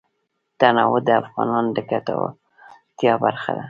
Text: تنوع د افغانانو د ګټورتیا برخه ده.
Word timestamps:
تنوع 0.59 0.95
د 1.07 1.09
افغانانو 1.21 1.69
د 1.75 1.77
ګټورتیا 1.91 3.13
برخه 3.23 3.51
ده. 3.55 3.59